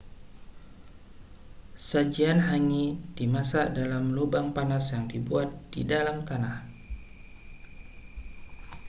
[1.89, 2.85] sajian hangi
[3.17, 6.57] dimasak di dalam lubang panas yang dibuat di dalam tanah